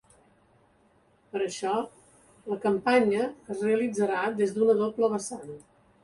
Per 1.33 1.37
a 1.39 1.43
això, 1.47 1.73
la 2.51 2.57
campanya 2.63 3.27
es 3.27 3.61
realitzarà 3.67 4.23
des 4.39 4.55
d’una 4.55 4.75
doble 4.81 5.11
vessant. 5.13 5.53